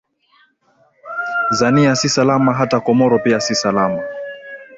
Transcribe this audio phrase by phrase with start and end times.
[1.51, 4.01] zania si salama hata comoro pia si salama